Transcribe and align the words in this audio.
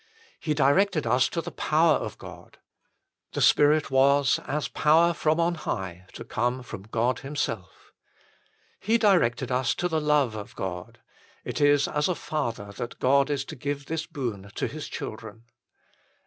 2 0.39 0.39
He 0.49 0.53
directed 0.55 1.05
us 1.05 1.29
to 1.29 1.41
the 1.41 1.51
power 1.51 1.93
of 1.97 2.17
God: 2.17 2.57
the 3.33 3.39
Spirit 3.41 3.91
was, 3.91 4.39
as 4.47 4.67
power 4.67 5.13
from 5.13 5.39
on 5.39 5.53
high, 5.53 6.07
to 6.13 6.23
come 6.23 6.63
from 6.63 6.81
God 6.89 7.19
Himself. 7.19 7.91
3 8.81 8.93
He 8.93 8.97
directed 8.97 9.51
us 9.51 9.75
to 9.75 9.87
the 9.87 10.01
love 10.01 10.33
of 10.33 10.55
God: 10.55 10.97
it 11.43 11.61
is 11.61 11.87
as 11.87 12.07
a 12.09 12.15
Father 12.15 12.71
that 12.77 12.97
God 12.97 13.29
is 13.29 13.45
to 13.45 13.55
give 13.55 13.85
this 13.85 14.07
boon 14.07 14.49
to 14.55 14.65
His 14.65 14.87
children. 14.87 15.43